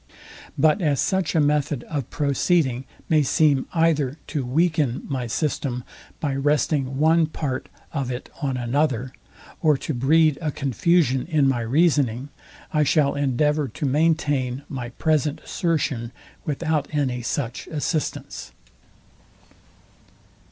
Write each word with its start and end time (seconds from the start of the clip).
But 0.57 0.81
as 0.81 0.99
such 0.99 1.35
a 1.35 1.39
method 1.39 1.83
of 1.83 2.09
proceeding 2.09 2.85
may 3.07 3.21
seem 3.21 3.67
either 3.71 4.17
to 4.29 4.43
weaken 4.43 5.03
my 5.07 5.27
system, 5.27 5.83
by 6.19 6.35
resting 6.35 6.97
one 6.97 7.27
part 7.27 7.69
of 7.93 8.09
it 8.09 8.27
on 8.41 8.57
another, 8.57 9.13
or 9.61 9.77
to 9.77 9.93
breed 9.93 10.39
a 10.41 10.49
confusion 10.51 11.27
in 11.27 11.47
my 11.47 11.59
reasoning, 11.61 12.29
I 12.73 12.81
shall 12.81 13.13
endeavour 13.13 13.67
to 13.67 13.85
maintain 13.85 14.63
my 14.67 14.89
present 14.89 15.39
assertion 15.41 16.13
without 16.47 16.87
any 16.95 17.21
such 17.21 17.67
assistance. 17.67 18.53